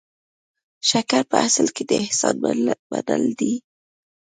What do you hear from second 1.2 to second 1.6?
په